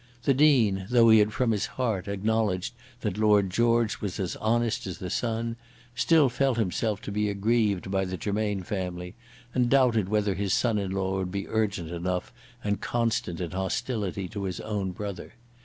The 0.23 0.33
Dean, 0.33 0.87
though 0.89 1.09
he 1.11 1.19
had 1.19 1.31
from 1.31 1.51
his 1.51 1.67
heart 1.77 2.07
acknowledged 2.07 2.73
that 3.01 3.19
Lord 3.19 3.51
George 3.51 4.01
was 4.01 4.19
as 4.19 4.35
honest 4.37 4.87
as 4.87 4.97
the 4.97 5.11
sun, 5.11 5.57
still 5.93 6.27
felt 6.27 6.57
himself 6.57 7.01
to 7.01 7.11
be 7.11 7.29
aggrieved 7.29 7.91
by 7.91 8.05
the 8.05 8.17
Germain 8.17 8.63
family, 8.63 9.13
and 9.53 9.69
doubted 9.69 10.09
whether 10.09 10.33
his 10.33 10.55
son 10.55 10.79
in 10.79 10.89
law 10.89 11.19
would 11.19 11.31
be 11.31 11.47
urgent 11.47 11.91
enough 11.91 12.33
and 12.63 12.81
constant 12.81 13.39
in 13.39 13.51
hostility 13.51 14.27
to 14.29 14.45
his 14.45 14.59
own 14.61 14.89
brother. 14.89 15.35